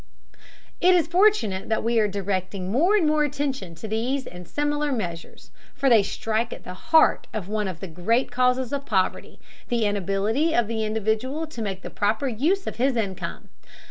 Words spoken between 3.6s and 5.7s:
to these and similar measures,